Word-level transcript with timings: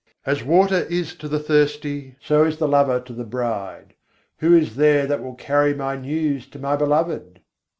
As 0.25 0.43
water 0.43 0.87
is 0.89 1.13
to 1.13 1.27
the 1.27 1.37
thirsty, 1.37 2.15
so 2.19 2.43
is 2.43 2.57
the 2.57 2.67
lover 2.67 2.99
to 3.01 3.13
the 3.13 3.23
bride. 3.23 3.93
Who 4.39 4.51
is 4.57 4.75
there 4.75 5.05
that 5.05 5.21
will 5.21 5.35
carry 5.35 5.75
my 5.75 5.95
news 5.95 6.47
to 6.47 6.57
my 6.57 6.75
Beloved? 6.75 7.39